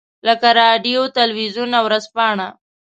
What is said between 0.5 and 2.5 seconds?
رادیو، تلویزیون او ورځپاڼه.